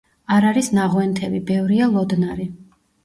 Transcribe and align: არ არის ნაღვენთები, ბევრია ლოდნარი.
არ 0.35 0.45
არის 0.51 0.69
ნაღვენთები, 0.77 1.41
ბევრია 1.53 1.91
ლოდნარი. 1.93 2.49